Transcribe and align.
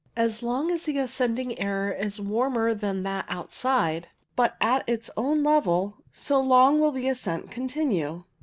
As 0.15 0.41
long 0.41 0.71
as 0.71 0.81
the 0.81 0.97
ascending 0.97 1.59
air 1.59 1.91
is 1.91 2.19
warmer 2.19 2.73
than 2.73 3.03
that 3.03 3.25
outside, 3.29 4.07
but 4.35 4.57
at 4.59 4.83
its 4.89 5.11
own 5.15 5.43
level, 5.43 5.97
so 6.11 6.39
long 6.39 6.79
will 6.79 6.97
ascent 6.97 7.51
continue. 7.51 8.23